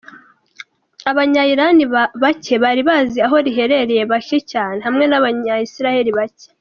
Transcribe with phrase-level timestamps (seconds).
[1.11, 1.77] Abanya-Iran
[2.23, 6.47] bake bari bazi aho riherereye, bake cyane, hamwe n’Abanyayisiraheli bake.